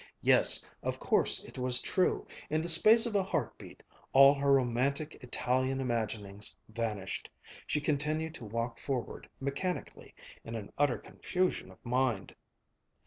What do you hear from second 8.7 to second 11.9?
forward mechanically, in an utter confusion of